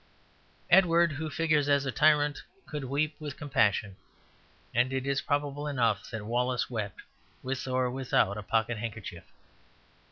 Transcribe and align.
Edward, 0.71 1.11
who 1.11 1.29
figures 1.29 1.69
as 1.69 1.85
a 1.85 1.91
tyrant, 1.91 2.41
could 2.65 2.85
weep 2.85 3.15
with 3.19 3.37
compassion; 3.37 3.97
and 4.73 4.91
it 4.91 5.05
is 5.05 5.21
probable 5.21 5.67
enough 5.67 6.09
that 6.09 6.25
Wallace 6.25 6.71
wept, 6.71 7.03
with 7.43 7.67
or 7.67 7.87
without 7.87 8.35
a 8.35 8.41
pocket 8.41 8.79
handkerchief. 8.79 9.25